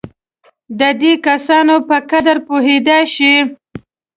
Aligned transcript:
د 0.79 0.81
دې 1.01 1.13
کسانو 1.27 1.75
په 1.87 1.97
قدر 2.11 2.37
پوهېدای 2.47 3.03
شي. 3.15 3.33